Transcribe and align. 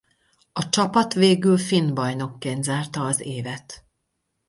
A 0.53 0.69
csapat 0.69 1.13
végül 1.13 1.57
finn 1.57 1.93
bajnokként 1.93 2.63
zárta 2.63 3.01
az 3.05 3.19
évet. 3.19 3.83